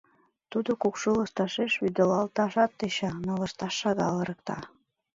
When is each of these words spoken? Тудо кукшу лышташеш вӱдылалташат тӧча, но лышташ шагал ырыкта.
Тудо 0.51 0.71
кукшу 0.81 1.09
лышташеш 1.17 1.73
вӱдылалташат 1.81 2.71
тӧча, 2.79 3.11
но 3.25 3.31
лышташ 3.41 3.73
шагал 3.81 4.15
ырыкта. 4.23 4.57